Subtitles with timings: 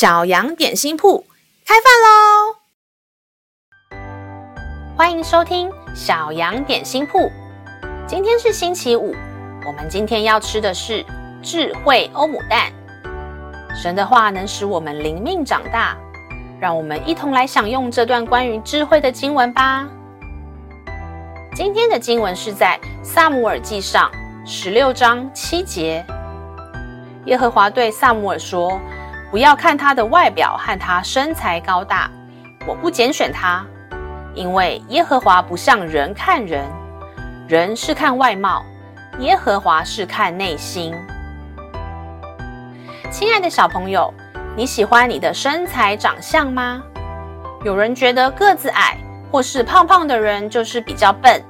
[0.00, 1.26] 小羊点心铺
[1.66, 2.56] 开饭喽！
[4.96, 7.30] 欢迎收听小羊点心铺。
[8.08, 9.14] 今天是星期五，
[9.66, 11.04] 我们今天要吃的是
[11.42, 12.72] 智慧欧姆蛋。
[13.76, 15.94] 神的话能使我们灵命长大，
[16.58, 19.86] 让我们一同来享用这段关于智慧的经文吧。
[21.54, 24.10] 今天的经文是在撒母耳记上
[24.46, 26.02] 十六章七节。
[27.26, 28.80] 耶和华对撒母耳说
[29.30, 32.10] ：“不要看他的外表和他身材高大，
[32.66, 33.64] 我不拣选他，
[34.34, 36.68] 因为耶和华不像人看人，
[37.46, 38.64] 人是看外貌，
[39.20, 40.92] 耶和华是看内心。”
[43.12, 44.12] 亲爱的小朋友，
[44.56, 46.82] 你喜欢你的身材长相吗？
[47.62, 48.96] 有人觉得个子矮
[49.30, 51.40] 或是胖胖的人就是比较笨，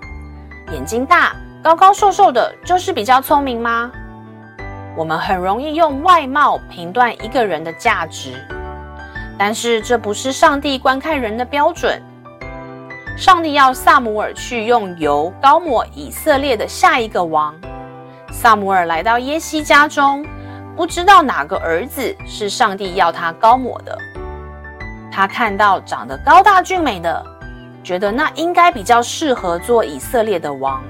[0.72, 3.90] 眼睛大、高高瘦瘦的就是比较聪明吗？
[4.96, 8.34] 我们很容易用外貌评断一个人的价值，
[9.38, 12.02] 但是这不是上帝观看人的标准。
[13.16, 17.54] 上帝要撒母耳去用油膏抹以色列的下一个王。
[18.32, 20.24] 撒母耳来到耶西家中，
[20.76, 23.96] 不知道哪个儿子是上帝要他膏抹的。
[25.12, 27.24] 他看到长得高大俊美的，
[27.82, 30.82] 觉得那应该比较适合做以色列的王。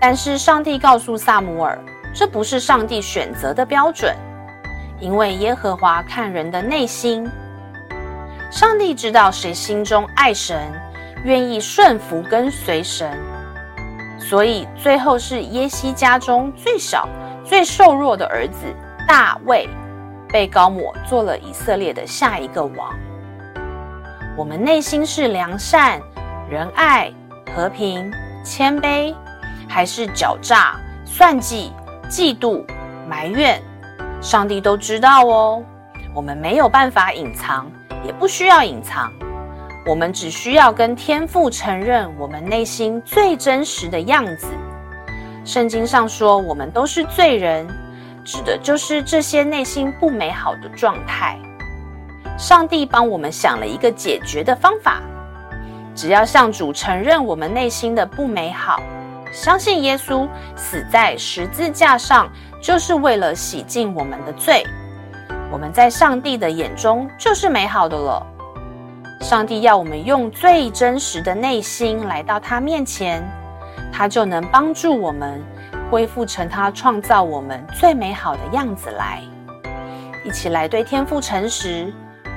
[0.00, 1.78] 但是上帝告诉撒母耳，
[2.12, 4.14] 这不是上帝选择的标准，
[4.98, 7.28] 因为耶和华看人的内心。
[8.50, 10.58] 上帝知道谁心中爱神，
[11.24, 13.16] 愿意顺服跟随神，
[14.18, 17.08] 所以最后是耶西家中最小、
[17.44, 18.66] 最瘦弱的儿子
[19.06, 19.68] 大卫
[20.28, 22.92] 被高抹，做了以色列的下一个王。
[24.36, 26.00] 我们内心是良善、
[26.50, 27.12] 仁爱、
[27.54, 28.12] 和平、
[28.44, 29.14] 谦卑，
[29.68, 30.74] 还是狡诈、
[31.04, 31.72] 算计？
[32.10, 32.64] 嫉妒、
[33.08, 33.62] 埋怨，
[34.20, 35.62] 上帝都知道哦。
[36.12, 37.70] 我们没有办法隐藏，
[38.04, 39.12] 也不需要隐藏。
[39.86, 44.48] 我们只需要跟天父承认我们内心最真实的样子。
[45.44, 47.64] 圣经上说，我们都是罪人，
[48.24, 51.38] 指的就是这些内心不美好的状态。
[52.36, 55.00] 上帝帮我们想了一个解决的方法，
[55.94, 58.82] 只要向主承认我们内心的不美好。
[59.32, 62.30] 相信耶稣死在十字架上，
[62.60, 64.64] 就是为了洗净我们的罪。
[65.52, 68.26] 我们在上帝的眼中就是美好的了。
[69.20, 73.22] 上帝要我们用最真实的内心来到他面前，
[73.92, 75.42] 他就能帮助我们
[75.90, 79.22] 恢复成他创造我们最美好的样子来。
[80.24, 81.92] 一起来对天父诚实，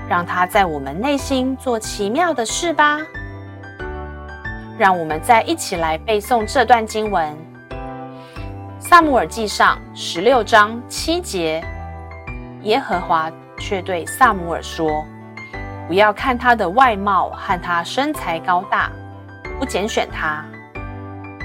[0.10, 3.00] 让他在我们内心做奇妙的事吧。
[4.78, 7.32] 让我们再一起来背诵这段经文，
[8.80, 11.64] 《撒母耳记上》十六章七节。
[12.64, 15.06] 耶和华却对撒母耳说
[15.88, 18.90] ：“不要看他的外貌和他身材高大，
[19.60, 20.44] 不拣选他，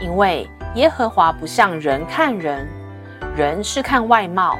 [0.00, 2.66] 因为耶和华不像人看人，
[3.36, 4.58] 人是看外貌，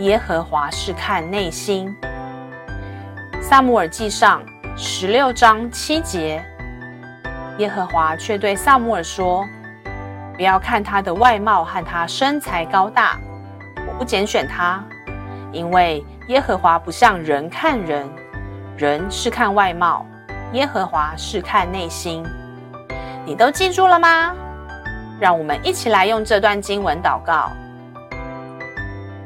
[0.00, 1.88] 耶和华是看内心。”
[3.40, 4.42] 《撒母耳记上》
[4.76, 6.44] 十六章七节。
[7.58, 9.44] 耶和华却对撒母耳说
[10.36, 13.18] ：“不要看他的外貌和他身材高大，
[13.86, 14.82] 我不拣选他，
[15.50, 18.08] 因为耶和华不像人看人，
[18.76, 20.06] 人是看外貌，
[20.52, 22.24] 耶和华是看内心。
[23.26, 24.32] 你都记住了吗？
[25.18, 27.50] 让我们一起来用这段经文祷告。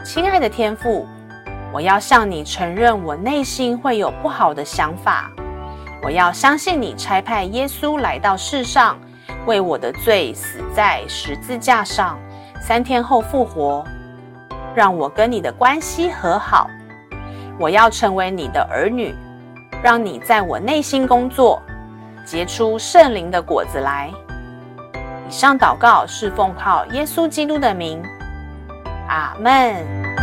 [0.06, 1.06] 亲爱的天父，
[1.70, 5.30] 我要向你承认，我内心会有不好的想法。”
[6.02, 8.98] 我要相信你差派耶稣来到世上，
[9.46, 12.18] 为我的罪死在十字架上，
[12.60, 13.84] 三天后复活，
[14.74, 16.68] 让我跟你的关系和好。
[17.58, 19.14] 我要成为你的儿女，
[19.80, 21.62] 让你在我内心工作，
[22.26, 24.10] 结出圣灵的果子来。
[25.28, 28.02] 以上祷告是奉靠耶稣基督的名，
[29.08, 30.21] 阿门。